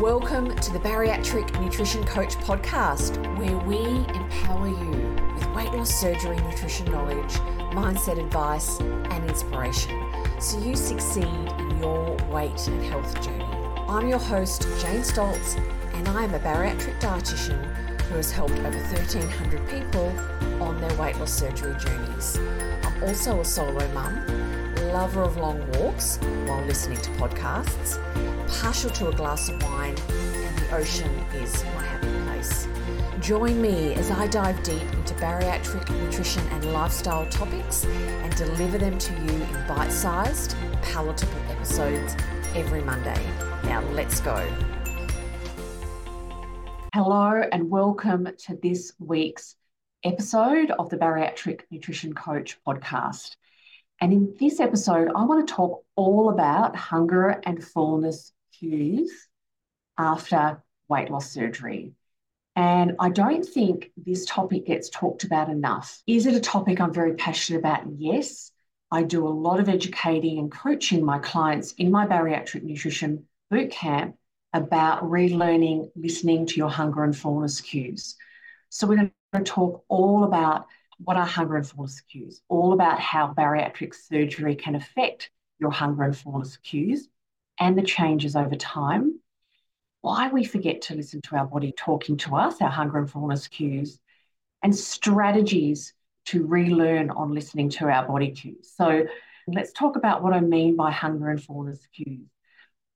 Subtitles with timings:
[0.00, 3.84] Welcome to the Bariatric Nutrition Coach podcast, where we
[4.18, 7.34] empower you with weight loss surgery, nutrition knowledge,
[7.74, 10.02] mindset advice, and inspiration
[10.40, 13.44] so you succeed in your weight and health journey.
[13.88, 15.58] I'm your host, Jane Stoltz,
[15.92, 17.62] and I am a bariatric dietitian
[18.04, 20.06] who has helped over 1,300 people
[20.62, 22.38] on their weight loss surgery journeys.
[22.84, 24.24] I'm also a solo mum,
[24.94, 27.98] lover of long walks while listening to podcasts,
[28.58, 32.66] partial to a glass of wine, and the ocean is my happy place.
[33.20, 38.98] Join me as I dive deep into bariatric nutrition and lifestyle topics and deliver them
[38.98, 42.16] to you in bite sized, palatable episodes
[42.54, 43.20] every Monday.
[43.64, 44.36] Now, let's go.
[46.92, 49.54] Hello, and welcome to this week's
[50.02, 53.36] episode of the Bariatric Nutrition Coach podcast.
[54.00, 59.10] And in this episode, I want to talk all about hunger and fullness cues
[59.98, 61.92] after weight loss surgery.
[62.56, 66.02] And I don't think this topic gets talked about enough.
[66.06, 67.84] Is it a topic I'm very passionate about?
[67.96, 68.52] Yes.
[68.90, 73.70] I do a lot of educating and coaching my clients in my bariatric nutrition boot
[73.70, 74.16] camp
[74.52, 78.16] about relearning listening to your hunger and fullness cues.
[78.68, 80.66] So we're going to talk all about
[80.98, 86.02] what are hunger and fullness cues, all about how bariatric surgery can affect your hunger
[86.02, 87.08] and fullness cues
[87.60, 89.20] and the changes over time
[90.00, 93.48] why we forget to listen to our body talking to us, our hunger and fullness
[93.48, 93.98] cues,
[94.62, 95.92] and strategies
[96.26, 98.72] to relearn on listening to our body cues.
[98.74, 99.06] So
[99.46, 102.26] let's talk about what I mean by hunger and fullness cues.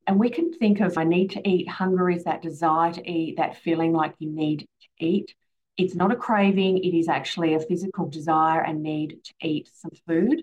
[0.07, 1.69] And we can think of I need to eat.
[1.69, 5.35] Hunger is that desire to eat, that feeling like you need to eat.
[5.77, 9.91] It's not a craving, it is actually a physical desire and need to eat some
[10.07, 10.43] food.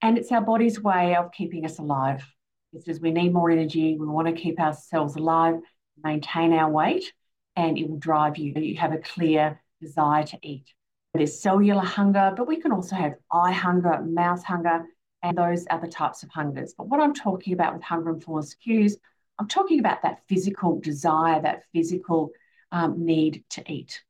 [0.00, 2.24] And it's our body's way of keeping us alive.
[2.72, 5.60] It says we need more energy, we want to keep ourselves alive
[6.02, 7.12] maintain our weight
[7.56, 8.52] and it will drive you.
[8.54, 10.72] You have a clear desire to eat.
[11.14, 14.86] There's cellular hunger, but we can also have eye hunger, mouth hunger,
[15.22, 16.74] and those other types of hungers.
[16.76, 18.96] But what I'm talking about with hunger and fullness cues,
[19.38, 22.30] I'm talking about that physical desire, that physical
[22.70, 24.02] um, need to eat.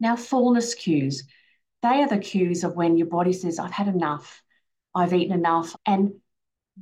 [0.00, 1.24] Now, fullness cues,
[1.82, 4.42] they are the cues of when your body says, I've had enough,
[4.94, 5.76] I've eaten enough.
[5.84, 6.14] And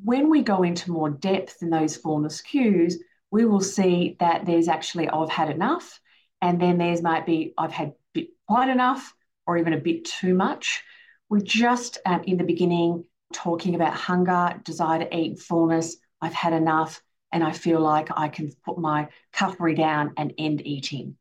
[0.03, 4.69] when we go into more depth in those fullness cues, we will see that there's
[4.69, 6.01] actually I've had enough,
[6.41, 9.15] and then there's might be I've had bit, quite enough
[9.47, 10.83] or even a bit too much.
[11.29, 15.97] We're just um, in the beginning talking about hunger, desire to eat, fullness.
[16.21, 20.67] I've had enough, and I feel like I can put my cutlery down and end
[20.67, 21.17] eating.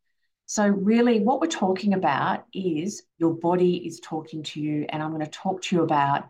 [0.46, 5.12] So, really, what we're talking about is your body is talking to you, and I'm
[5.12, 6.30] going to talk to you about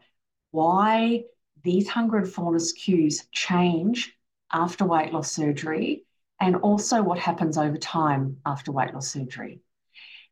[0.51, 1.23] why
[1.63, 4.15] these hunger and fullness cues change
[4.51, 6.05] after weight loss surgery
[6.39, 9.61] and also what happens over time after weight loss surgery.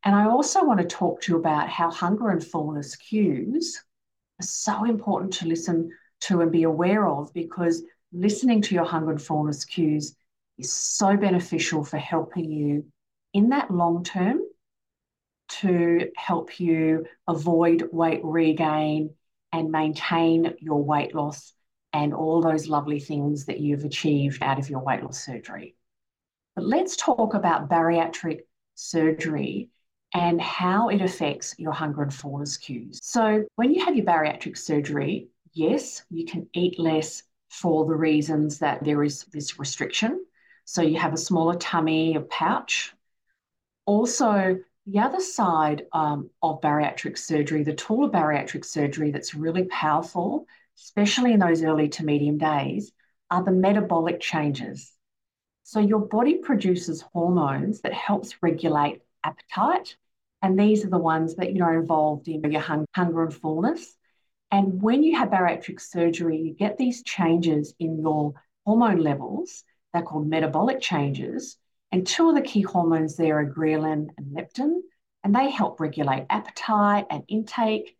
[0.03, 3.81] And I also want to talk to you about how hunger and fullness cues
[4.39, 9.11] are so important to listen to and be aware of because listening to your hunger
[9.11, 10.15] and fullness cues
[10.57, 12.85] is so beneficial for helping you
[13.33, 14.41] in that long term
[15.47, 19.13] to help you avoid weight regain
[19.51, 21.53] and maintain your weight loss
[21.94, 25.75] and all those lovely things that you've achieved out of your weight loss surgery.
[26.56, 28.41] But let's talk about bariatric
[28.75, 29.69] surgery
[30.13, 33.00] and how it affects your hunger and fullness cues.
[33.01, 38.59] So, when you have your bariatric surgery, yes, you can eat less for the reasons
[38.59, 40.25] that there is this restriction.
[40.66, 42.94] So, you have a smaller tummy, a pouch.
[43.85, 49.65] Also, the other side um, of bariatric surgery, the tool of bariatric surgery that's really
[49.65, 50.47] powerful
[50.77, 52.91] especially in those early to medium days,
[53.29, 54.91] are the metabolic changes.
[55.63, 59.95] So your body produces hormones that helps regulate appetite,
[60.41, 63.33] and these are the ones that you know are involved in your hung- hunger and
[63.33, 63.95] fullness.
[64.49, 68.33] And when you have bariatric surgery, you get these changes in your
[68.65, 69.63] hormone levels.
[69.93, 71.57] They're called metabolic changes.
[71.91, 74.82] And two of the key hormones there are ghrelin and leptin,
[75.23, 77.97] and they help regulate appetite and intake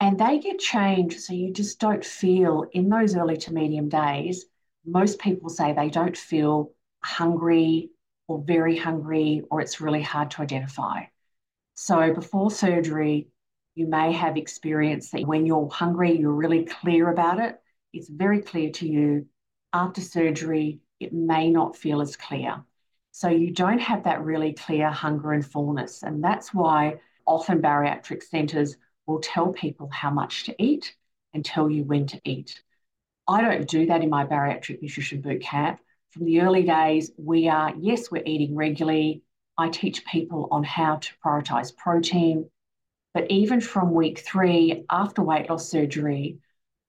[0.00, 4.46] and they get changed so you just don't feel in those early to medium days.
[4.84, 7.90] Most people say they don't feel hungry
[8.28, 11.04] or very hungry, or it's really hard to identify.
[11.74, 13.28] So before surgery,
[13.74, 17.56] you may have experienced that when you're hungry, you're really clear about it.
[17.92, 19.26] It's very clear to you.
[19.72, 22.62] After surgery, it may not feel as clear.
[23.18, 26.04] So you don't have that really clear hunger and fullness.
[26.04, 28.76] And that's why often bariatric centres
[29.08, 30.94] will tell people how much to eat
[31.34, 32.62] and tell you when to eat.
[33.26, 35.80] I don't do that in my bariatric nutrition boot camp.
[36.10, 39.24] from the early days, we are, yes, we're eating regularly.
[39.56, 42.48] I teach people on how to prioritize protein.
[43.14, 46.38] But even from week three, after weight loss surgery,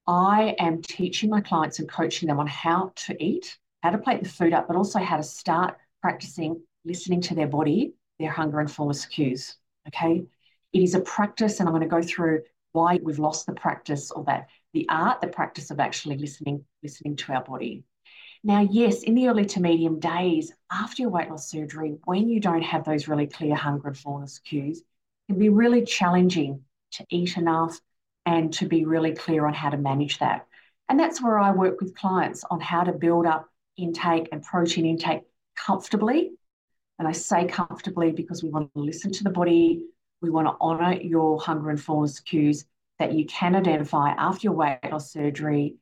[0.05, 4.21] I am teaching my clients and coaching them on how to eat, how to plate
[4.21, 8.59] the food up, but also how to start practicing listening to their body, their hunger
[8.59, 9.55] and fullness cues.
[9.87, 10.23] Okay.
[10.71, 12.43] It is a practice, and I'm going to go through
[12.73, 17.15] why we've lost the practice of that, the art, the practice of actually listening, listening
[17.17, 17.83] to our body.
[18.43, 22.39] Now, yes, in the early to medium days after your weight loss surgery, when you
[22.39, 26.61] don't have those really clear hunger and fullness cues, it can be really challenging
[26.91, 27.79] to eat enough
[28.25, 30.45] and to be really clear on how to manage that.
[30.87, 34.85] And that's where I work with clients on how to build up intake and protein
[34.85, 35.21] intake
[35.65, 36.31] comfortably.
[36.97, 39.85] And I say comfortably because we want to listen to the body,
[40.21, 42.65] we want to honour your hunger and fullness cues
[42.99, 45.75] that you can identify after your weight loss surgery,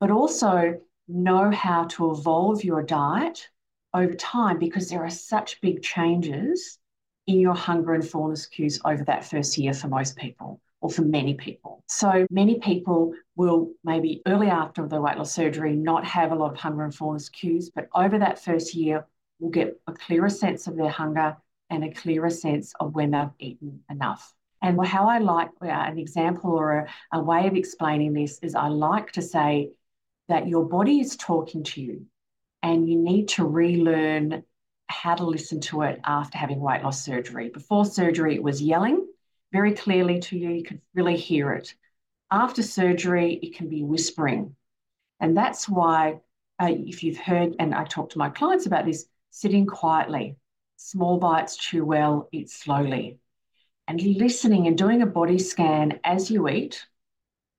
[0.00, 3.48] but also know how to evolve your diet
[3.94, 6.78] over time because there are such big changes
[7.26, 11.02] in your hunger and fullness cues over that first year for most people or for
[11.02, 11.84] many people.
[11.88, 16.52] So many people will maybe early after the weight loss surgery not have a lot
[16.52, 19.06] of hunger and fullness cues, but over that first year
[19.38, 21.34] will get a clearer sense of their hunger
[21.70, 24.34] and a clearer sense of when they've eaten enough.
[24.60, 28.54] And how I like uh, an example or a, a way of explaining this is
[28.54, 29.70] I like to say
[30.28, 32.04] that your body is talking to you
[32.62, 34.42] and you need to relearn
[34.88, 37.48] how to listen to it after having weight loss surgery.
[37.48, 39.06] Before surgery, it was yelling
[39.50, 41.74] very clearly to you, you could really hear it.
[42.30, 44.54] After surgery, it can be whispering.
[45.18, 46.20] And that's why,
[46.60, 50.36] uh, if you've heard, and I talk to my clients about this, sitting quietly,
[50.76, 53.18] small bites, chew well, eat slowly,
[53.86, 56.86] and listening and doing a body scan as you eat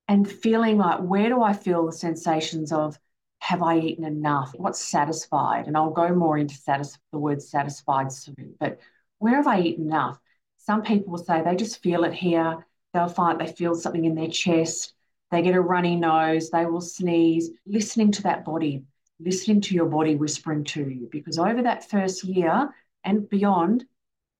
[0.07, 2.97] and feeling like, where do I feel the sensations of,
[3.39, 4.53] have I eaten enough?
[4.55, 5.67] What's satisfied?
[5.67, 8.79] And I'll go more into satis- the word satisfied soon, but
[9.19, 10.19] where have I eaten enough?
[10.57, 12.65] Some people will say they just feel it here.
[12.93, 14.93] They'll find they feel something in their chest.
[15.31, 16.49] They get a runny nose.
[16.49, 17.51] They will sneeze.
[17.65, 18.83] Listening to that body,
[19.19, 22.69] listening to your body whispering to you, because over that first year
[23.03, 23.85] and beyond,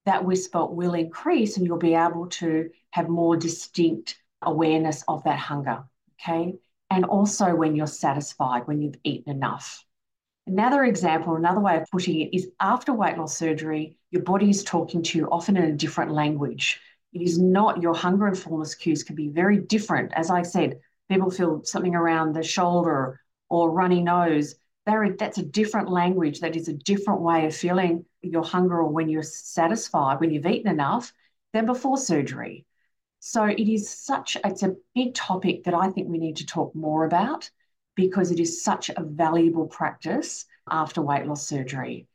[0.05, 5.39] that whisper will increase and you'll be able to have more distinct awareness of that
[5.39, 5.83] hunger.
[6.19, 6.55] Okay.
[6.89, 9.85] And also when you're satisfied, when you've eaten enough.
[10.47, 14.63] Another example, another way of putting it is after weight loss surgery, your body is
[14.63, 16.81] talking to you often in a different language.
[17.13, 20.13] It is not your hunger and fullness cues can be very different.
[20.13, 20.79] As I said,
[21.09, 23.19] people feel something around the shoulder
[23.49, 24.55] or runny nose.
[24.85, 26.39] That's a different language.
[26.39, 30.45] That is a different way of feeling your hunger or when you're satisfied, when you've
[30.45, 31.13] eaten enough,
[31.53, 32.65] than before surgery.
[33.19, 36.73] So it is such, it's a big topic that I think we need to talk
[36.73, 37.49] more about
[37.95, 42.07] because it is such a valuable practice after weight loss surgery.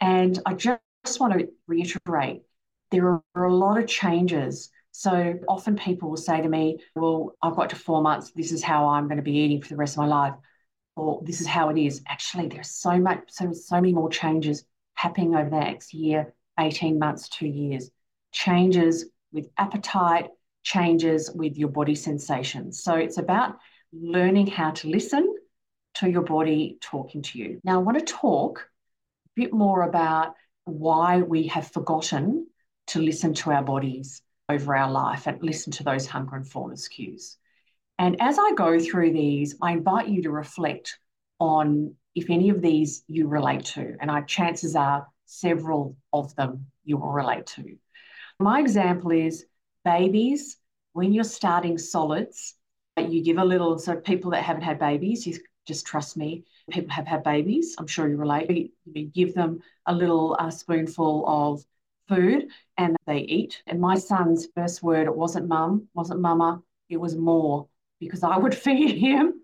[0.00, 2.42] And I just want to reiterate
[2.90, 4.70] there are a lot of changes.
[4.92, 8.62] So often people will say to me, Well, I've got to four months, this is
[8.62, 10.34] how I'm going to be eating for the rest of my life,
[10.96, 12.02] or this is how it is.
[12.06, 14.64] Actually, there's so much, so, so many more changes
[14.94, 17.90] happening over the next year, 18 months, two years.
[18.32, 20.28] Changes with appetite,
[20.62, 22.82] changes with your body sensations.
[22.82, 23.58] So it's about
[23.92, 25.34] learning how to listen
[25.94, 27.60] to your body talking to you.
[27.64, 28.68] Now, I want to talk
[29.26, 30.34] a bit more about
[30.64, 32.46] why we have forgotten
[32.88, 36.88] to listen to our bodies over our life and listen to those hunger and fullness
[36.88, 37.38] cues.
[37.98, 40.98] And as I go through these, I invite you to reflect
[41.38, 43.96] on if any of these you relate to.
[44.00, 47.76] And our chances are several of them you will relate to.
[48.38, 49.46] My example is
[49.84, 50.58] babies,
[50.92, 52.54] when you're starting solids,
[52.96, 56.44] you give a little, so people that haven't had babies, you just trust me.
[56.70, 57.74] People have had babies.
[57.78, 58.72] I'm sure you relate.
[58.84, 61.64] You give them a little uh, spoonful of
[62.08, 63.62] food and they eat.
[63.66, 67.68] And my son's first word, it wasn't mum, wasn't mama, it was more
[68.00, 69.34] because I would feed him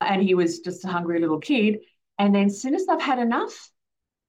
[0.00, 1.80] and he was just a hungry little kid.
[2.18, 3.70] And then as soon as they've had enough,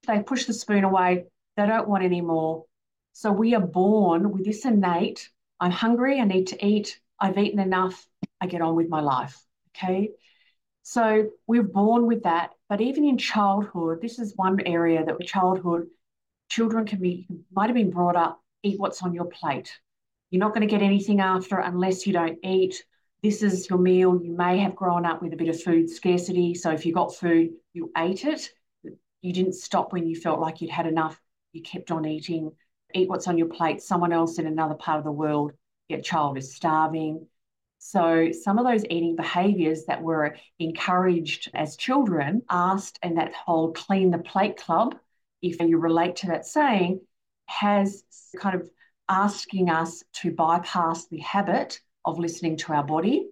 [0.08, 1.25] they push the spoon away.
[1.58, 2.65] They don't want any more.
[3.13, 5.29] So we are born with this innate
[5.60, 8.05] I'm hungry, I need to eat, I've eaten enough,
[8.41, 9.41] I get on with my life.
[9.70, 10.10] Okay.
[10.84, 12.51] So we're born with that.
[12.70, 15.88] But even in childhood, this is one area that with childhood,
[16.50, 19.80] children can be, might have been brought up, eat what's on your plate.
[20.30, 22.84] You're not going to get anything after unless you don't eat.
[23.24, 24.20] This is your meal.
[24.22, 26.54] You may have grown up with a bit of food scarcity.
[26.54, 28.50] So if you got food, you ate it.
[29.22, 31.20] You didn't stop when you felt like you'd had enough.
[31.54, 32.52] You kept on eating.
[32.94, 33.82] Eat what's on your plate.
[33.82, 35.54] Someone else in another part of the world,
[35.90, 37.28] your child is starving
[37.80, 43.72] So, some of those eating behaviors that were encouraged as children, asked in that whole
[43.74, 44.96] clean the plate club,
[45.42, 47.01] if you relate to that saying,
[47.48, 48.04] has
[48.39, 48.70] kind of
[49.08, 53.27] asking us to bypass the habit of listening to our body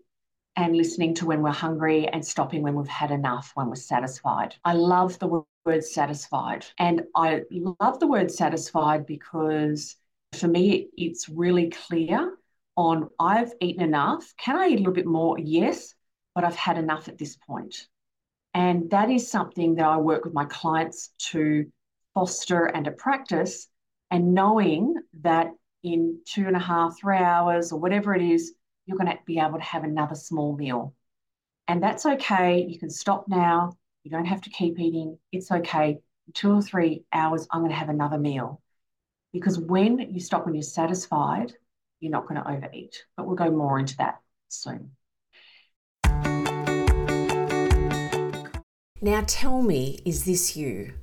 [0.55, 4.55] and listening to when we're hungry and stopping when we've had enough, when we're satisfied.
[4.63, 6.65] I love the word satisfied.
[6.77, 9.95] And I love the word satisfied because
[10.33, 12.38] for me, it's really clear
[12.75, 14.33] on I've eaten enough.
[14.38, 15.38] Can I eat a little bit more?
[15.39, 15.93] Yes,
[16.36, 17.88] but I've had enough at this point.
[18.53, 21.65] And that is something that I work with my clients to
[22.13, 23.67] foster and a practice.
[24.12, 25.51] And knowing that
[25.84, 28.53] in two and a half, three hours, or whatever it is,
[28.86, 30.93] you're going to be able to have another small meal.
[31.67, 32.65] And that's okay.
[32.67, 33.77] You can stop now.
[34.03, 35.17] You don't have to keep eating.
[35.32, 36.00] It's okay.
[36.27, 38.62] In two or three hours, I'm going to have another meal.
[39.32, 41.53] Because when you stop when you're satisfied,
[42.00, 43.03] you're not going to overeat.
[43.15, 44.91] But we'll go more into that soon.
[49.01, 50.93] Now tell me, is this you?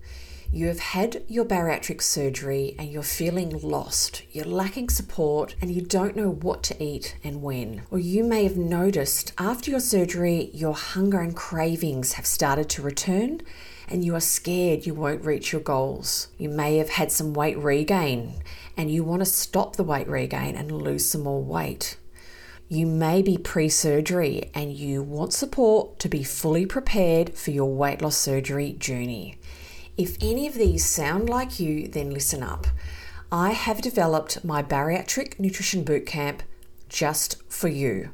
[0.52, 5.80] You have had your bariatric surgery and you're feeling lost, you're lacking support, and you
[5.80, 7.82] don't know what to eat and when.
[7.88, 12.82] Or you may have noticed after your surgery, your hunger and cravings have started to
[12.82, 13.42] return
[13.86, 16.26] and you are scared you won't reach your goals.
[16.36, 18.42] You may have had some weight regain
[18.76, 21.96] and you want to stop the weight regain and lose some more weight.
[22.68, 27.72] You may be pre surgery and you want support to be fully prepared for your
[27.72, 29.38] weight loss surgery journey.
[30.00, 32.66] If any of these sound like you, then listen up.
[33.30, 36.40] I have developed my bariatric nutrition bootcamp
[36.88, 38.08] just for you.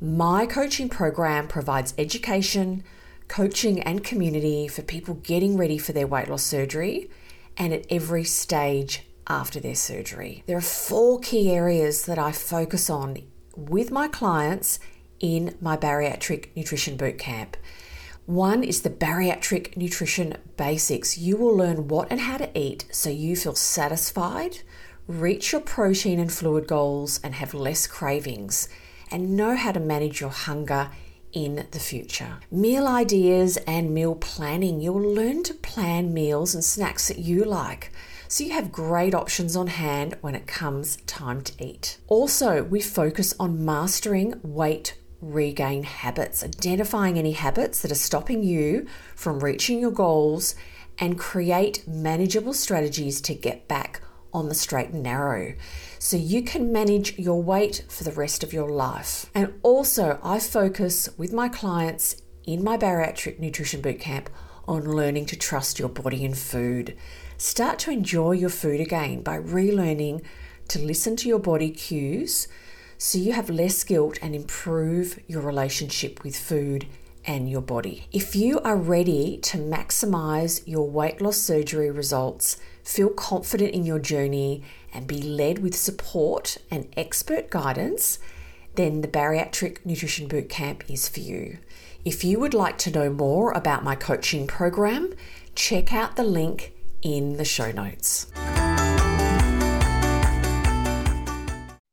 [0.00, 2.82] My coaching program provides education,
[3.28, 7.08] coaching, and community for people getting ready for their weight loss surgery
[7.56, 10.42] and at every stage after their surgery.
[10.48, 13.18] There are four key areas that I focus on
[13.54, 14.80] with my clients
[15.20, 17.54] in my bariatric nutrition bootcamp.
[18.30, 21.18] One is the bariatric nutrition basics.
[21.18, 24.60] You will learn what and how to eat so you feel satisfied,
[25.08, 28.68] reach your protein and fluid goals, and have less cravings,
[29.10, 30.92] and know how to manage your hunger
[31.32, 32.38] in the future.
[32.52, 34.80] Meal ideas and meal planning.
[34.80, 37.90] You'll learn to plan meals and snacks that you like.
[38.28, 41.98] So you have great options on hand when it comes time to eat.
[42.06, 48.86] Also, we focus on mastering weight regain habits, identifying any habits that are stopping you
[49.14, 50.54] from reaching your goals,
[50.98, 55.54] and create manageable strategies to get back on the straight and narrow
[55.98, 59.26] so you can manage your weight for the rest of your life.
[59.34, 64.26] And also, I focus with my clients in my bariatric nutrition bootcamp
[64.68, 66.96] on learning to trust your body and food.
[67.38, 70.22] Start to enjoy your food again by relearning
[70.68, 72.46] to listen to your body cues
[73.02, 76.86] so you have less guilt and improve your relationship with food
[77.24, 78.06] and your body.
[78.12, 84.00] If you are ready to maximize your weight loss surgery results, feel confident in your
[84.00, 88.18] journey, and be led with support and expert guidance,
[88.74, 91.56] then the Bariatric Nutrition Bootcamp is for you.
[92.04, 95.14] If you would like to know more about my coaching program,
[95.54, 98.26] check out the link in the show notes.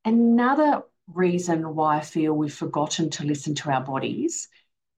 [0.04, 0.84] Another
[1.14, 4.50] reason why I feel we've forgotten to listen to our bodies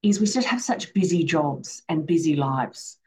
[0.01, 2.97] is we just have such busy jobs and busy lives.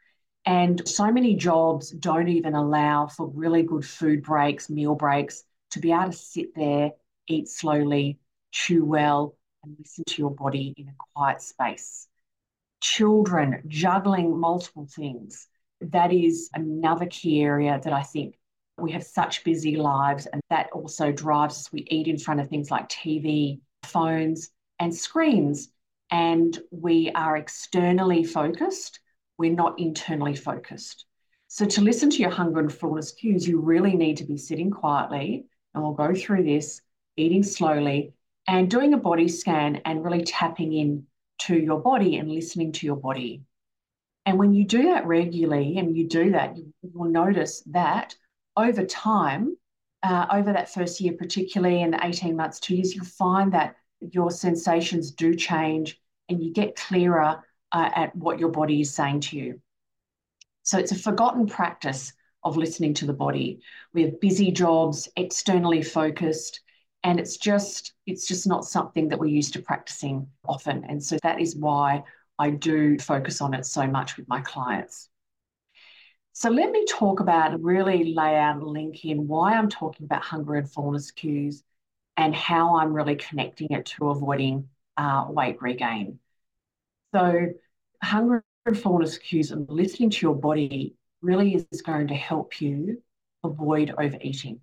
[0.45, 5.79] And so many jobs don't even allow for really good food breaks, meal breaks, to
[5.79, 6.91] be able to sit there,
[7.27, 8.19] eat slowly,
[8.51, 12.07] chew well, and listen to your body in a quiet space.
[12.81, 15.47] Children juggling multiple things.
[15.81, 18.35] That is another key area that I think
[18.79, 21.71] we have such busy lives, and that also drives us.
[21.71, 24.49] We eat in front of things like TV, phones,
[24.79, 25.69] and screens,
[26.09, 28.99] and we are externally focused.
[29.37, 31.05] We're not internally focused.
[31.47, 34.71] So, to listen to your hunger and fullness cues, you really need to be sitting
[34.71, 36.81] quietly, and we'll go through this,
[37.15, 38.13] eating slowly,
[38.47, 41.05] and doing a body scan and really tapping in
[41.39, 43.43] to your body and listening to your body.
[44.25, 48.15] And when you do that regularly and you do that, you will notice that
[48.55, 49.55] over time,
[50.03, 53.75] uh, over that first year, particularly in the 18 months, two years, you'll find that
[53.99, 59.21] your sensations do change and you get clearer uh, at what your body is saying
[59.21, 59.61] to you.
[60.63, 63.59] So it's a forgotten practice of listening to the body.
[63.93, 66.61] We have busy jobs, externally focused,
[67.03, 70.85] and it's just it's just not something that we're used to practicing often.
[70.87, 72.03] And so that is why
[72.39, 75.09] I do focus on it so much with my clients.
[76.33, 80.23] So let me talk about, really lay out a link in why I'm talking about
[80.23, 81.63] hunger and fullness cues
[82.17, 86.19] and how I'm really connecting it to avoiding uh, weight regain.
[87.13, 87.49] So,
[88.01, 93.01] hunger and fullness cues and listening to your body really is going to help you
[93.43, 94.59] avoid overeating.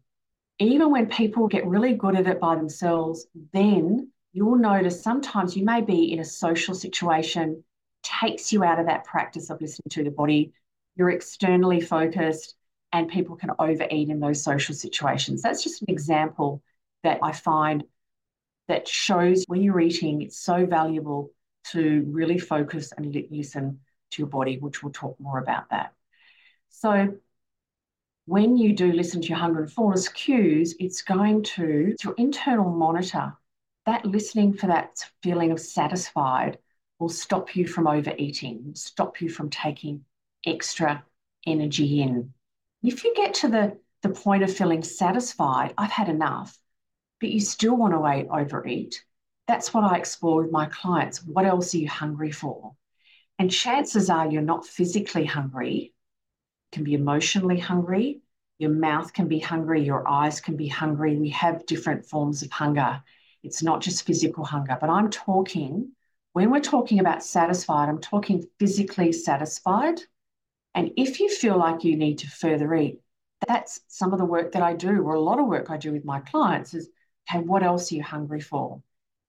[0.58, 5.64] Even when people get really good at it by themselves, then you'll notice sometimes you
[5.64, 7.62] may be in a social situation,
[8.02, 10.52] takes you out of that practice of listening to the body.
[11.00, 12.56] You're externally focused,
[12.92, 15.40] and people can overeat in those social situations.
[15.40, 16.62] That's just an example
[17.04, 17.84] that I find
[18.68, 21.30] that shows when you're eating, it's so valuable
[21.68, 23.80] to really focus and listen
[24.10, 25.94] to your body, which we'll talk more about that.
[26.68, 27.14] So,
[28.26, 32.68] when you do listen to your hunger and fullness cues, it's going to, your internal
[32.68, 33.32] monitor,
[33.86, 36.58] that listening for that feeling of satisfied
[36.98, 40.04] will stop you from overeating, stop you from taking
[40.46, 41.04] extra
[41.46, 42.32] energy in.
[42.82, 46.56] If you get to the, the point of feeling satisfied, I've had enough,
[47.20, 49.04] but you still want to overeat,
[49.46, 51.24] that's what I explore with my clients.
[51.24, 52.74] What else are you hungry for?
[53.38, 55.92] And chances are you're not physically hungry, you
[56.72, 58.20] can be emotionally hungry.
[58.58, 59.82] Your mouth can be hungry.
[59.82, 61.16] Your eyes can be hungry.
[61.16, 63.02] We have different forms of hunger.
[63.42, 65.92] It's not just physical hunger, but I'm talking,
[66.34, 70.02] when we're talking about satisfied, I'm talking physically satisfied.
[70.74, 73.00] And if you feel like you need to further eat,
[73.46, 75.92] that's some of the work that I do, or a lot of work I do
[75.92, 76.88] with my clients is,
[77.30, 78.82] okay, what else are you hungry for?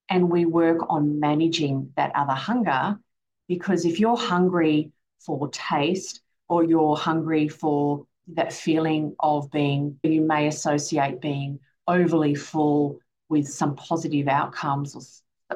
[0.09, 2.99] And we work on managing that other hunger
[3.47, 6.21] because if you're hungry for taste,
[6.51, 11.57] or you're hungry for that feeling of being, you may associate being
[11.87, 15.01] overly full with some positive outcomes or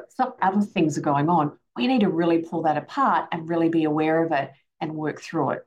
[0.08, 1.52] some other things are going on.
[1.76, 4.50] We need to really pull that apart and really be aware of it
[4.80, 5.66] and work through it.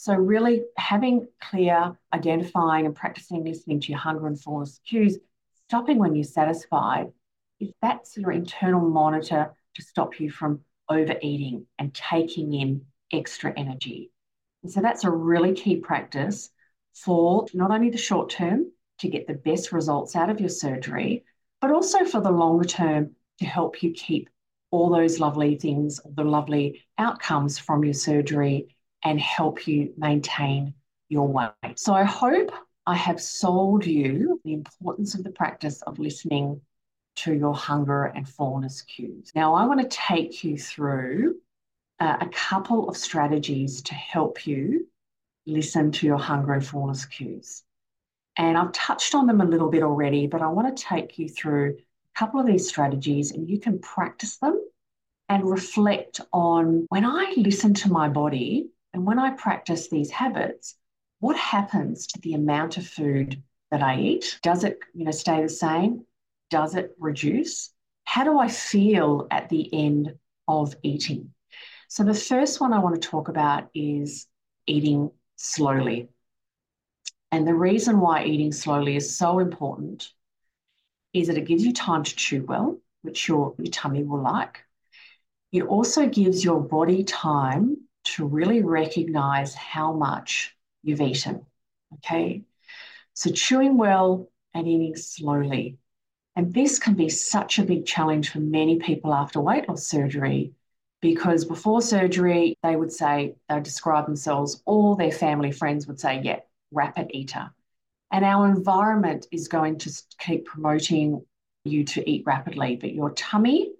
[0.00, 5.18] So, really having clear, identifying, and practicing listening to your hunger and fullness cues,
[5.66, 7.08] stopping when you're satisfied,
[7.58, 14.10] if that's your internal monitor to stop you from overeating and taking in extra energy.
[14.62, 16.48] And so that's a really key practice
[16.94, 21.26] for not only the short term to get the best results out of your surgery,
[21.60, 24.30] but also for the longer term to help you keep
[24.70, 30.74] all those lovely things, the lovely outcomes from your surgery and help you maintain
[31.08, 31.78] your weight.
[31.78, 32.52] So I hope
[32.86, 36.60] I have sold you the importance of the practice of listening
[37.16, 39.32] to your hunger and fullness cues.
[39.34, 41.36] Now, I want to take you through
[41.98, 44.88] uh, a couple of strategies to help you
[45.46, 47.62] listen to your hunger and fullness cues.
[48.36, 51.28] And I've touched on them a little bit already, but I want to take you
[51.28, 51.76] through
[52.14, 54.58] a couple of these strategies and you can practice them
[55.28, 60.76] and reflect on when I listen to my body and when I practice these habits,
[61.20, 64.38] what happens to the amount of food that I eat?
[64.42, 66.04] Does it, you know, stay the same?
[66.50, 67.72] Does it reduce?
[68.04, 70.14] How do I feel at the end
[70.48, 71.32] of eating?
[71.88, 74.26] So, the first one I want to talk about is
[74.66, 76.08] eating slowly.
[77.32, 80.12] And the reason why eating slowly is so important
[81.12, 84.60] is that it gives you time to chew well, which your, your tummy will like.
[85.52, 91.44] It also gives your body time to really recognize how much you've eaten.
[91.94, 92.42] Okay.
[93.14, 95.78] So, chewing well and eating slowly.
[96.36, 100.52] And this can be such a big challenge for many people after weight loss surgery
[101.00, 105.98] because before surgery, they would say, they would describe themselves, all their family friends would
[105.98, 107.50] say, yeah, rapid eater.
[108.12, 111.24] And our environment is going to keep promoting
[111.64, 113.72] you to eat rapidly, but your tummy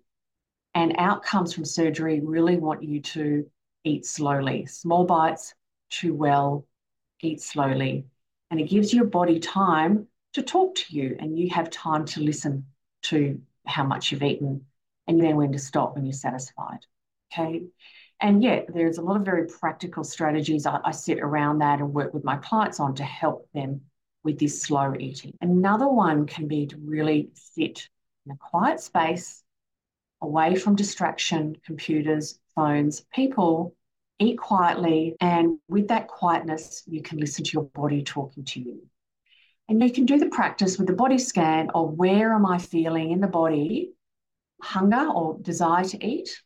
[0.74, 3.46] and outcomes from surgery really want you to
[3.84, 5.54] eat slowly, small bites,
[5.88, 6.66] chew well,
[7.20, 8.06] eat slowly.
[8.50, 12.20] And it gives your body time to talk to you, and you have time to
[12.20, 12.66] listen
[13.02, 14.66] to how much you've eaten
[15.06, 16.78] and then when to stop when you're satisfied.
[17.32, 17.64] Okay.
[18.20, 21.94] And yeah, there's a lot of very practical strategies I, I sit around that and
[21.94, 23.82] work with my clients on to help them
[24.22, 25.36] with this slow eating.
[25.40, 27.88] Another one can be to really sit
[28.26, 29.42] in a quiet space,
[30.22, 33.74] away from distraction, computers, phones, people,
[34.18, 35.16] eat quietly.
[35.20, 38.83] And with that quietness, you can listen to your body talking to you.
[39.68, 43.12] And you can do the practice with the body scan of where am I feeling
[43.12, 43.92] in the body
[44.61, 46.42] hunger or desire to eat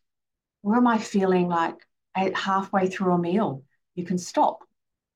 [0.65, 1.75] where am I feeling like
[2.33, 3.61] halfway through a meal?
[3.93, 4.63] You can stop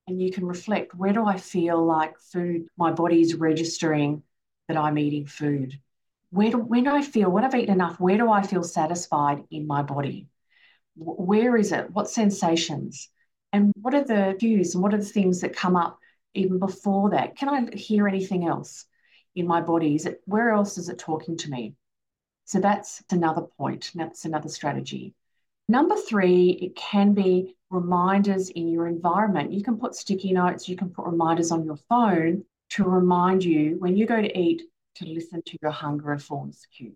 [0.06, 4.22] and you can reflect where do I feel like food, my body's registering
[4.68, 5.80] that I'm eating food?
[6.32, 9.66] Where do, when I feel, when I've eaten enough, where do I feel satisfied in
[9.66, 10.28] my body?
[10.96, 11.92] Where is it?
[11.92, 13.10] What sensations?
[13.52, 15.98] And what are the views and what are the things that come up
[16.34, 17.36] even before that?
[17.36, 18.86] Can I hear anything else
[19.36, 19.96] in my body?
[19.96, 21.76] Is it where else is it talking to me?
[22.46, 23.92] So that's another point.
[23.96, 25.14] That's another strategy.
[25.68, 29.54] Number three, it can be reminders in your environment.
[29.54, 33.76] You can put sticky notes, you can put reminders on your phone to remind you
[33.80, 34.64] when you go to eat
[35.00, 36.94] to listen to your hunger and fullness cues.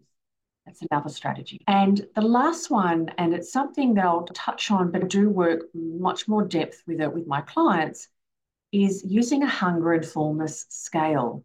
[0.66, 1.60] That's another strategy.
[1.68, 6.28] And the last one, and it's something that I'll touch on, but do work much
[6.28, 8.08] more depth with it with my clients,
[8.72, 11.44] is using a hunger and fullness scale.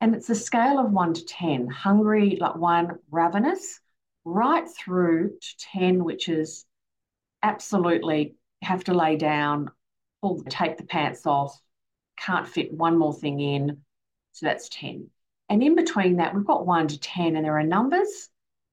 [0.00, 1.68] And it's a scale of one to 10.
[1.68, 3.80] Hungry, like one, ravenous,
[4.24, 6.66] right through to 10, which is
[7.42, 9.70] absolutely have to lay down,
[10.20, 11.58] pull, take the pants off,
[12.18, 13.82] can't fit one more thing in.
[14.32, 15.08] So that's 10.
[15.48, 18.28] And in between that, we've got one to 10, and there are numbers,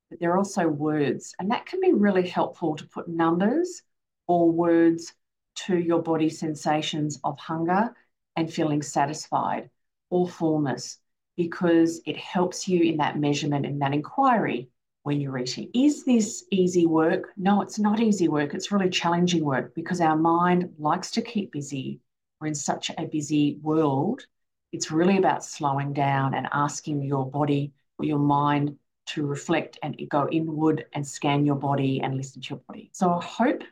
[0.09, 1.35] but there are also words.
[1.39, 3.83] And that can be really helpful to put numbers
[4.27, 5.13] or words
[5.55, 7.95] to your body sensations of hunger
[8.35, 9.69] and feeling satisfied
[10.09, 10.97] or fullness
[11.35, 14.69] because it helps you in that measurement and that inquiry
[15.03, 15.69] when you're eating.
[15.73, 17.29] Is this easy work?
[17.37, 18.53] No, it's not easy work.
[18.53, 21.99] It's really challenging work because our mind likes to keep busy.
[22.39, 24.25] We're in such a busy world.
[24.73, 29.95] It's really about slowing down and asking your body or your mind to reflect and
[30.09, 32.89] go inward and scan your body and listen to your body.
[32.91, 33.63] So I hope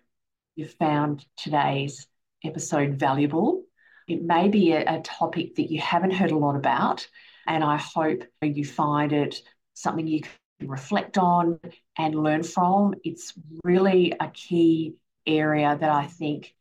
[0.55, 2.05] you found today's
[2.43, 3.63] episode valuable.
[4.07, 7.07] It may be a, a topic that you haven't heard a lot about,
[7.47, 9.41] and I hope you find it
[9.73, 11.59] something you can reflect on
[11.97, 12.93] and learn from.
[13.03, 13.33] It's
[13.63, 16.53] really a key area that I think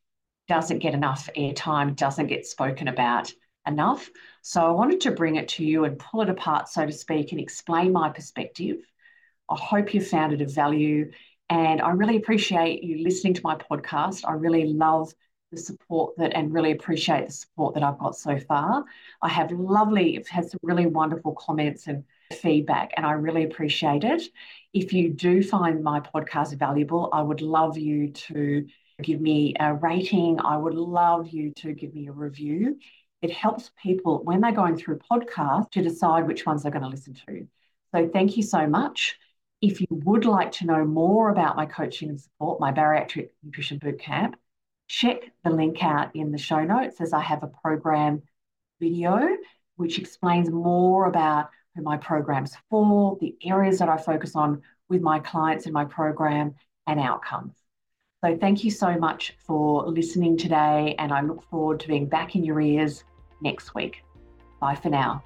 [0.48, 3.30] doesn't get enough airtime, doesn't get spoken about
[3.66, 4.08] enough.
[4.42, 7.32] So I wanted to bring it to you and pull it apart, so to speak,
[7.32, 8.78] and explain my perspective.
[9.50, 11.10] I hope you found it of value.
[11.48, 14.24] And I really appreciate you listening to my podcast.
[14.26, 15.12] I really love
[15.50, 18.84] the support that and really appreciate the support that I've got so far.
[19.20, 24.04] I have lovely, I've had some really wonderful comments and feedback, and I really appreciate
[24.04, 24.22] it.
[24.72, 28.66] If you do find my podcast valuable, I would love you to
[29.02, 30.38] give me a rating.
[30.40, 32.78] I would love you to give me a review.
[33.22, 36.88] It helps people when they're going through podcasts to decide which ones they're going to
[36.88, 37.46] listen to.
[37.94, 39.18] So thank you so much.
[39.60, 43.78] If you would like to know more about my coaching and support, my bariatric nutrition
[43.78, 44.34] bootcamp,
[44.88, 48.22] check the link out in the show notes as I have a program
[48.80, 49.28] video
[49.80, 55.00] which explains more about who my program's for, the areas that I focus on with
[55.00, 56.54] my clients in my program,
[56.86, 57.54] and outcomes.
[58.22, 62.36] So, thank you so much for listening today, and I look forward to being back
[62.36, 63.04] in your ears
[63.40, 64.02] next week.
[64.60, 65.22] Bye for now.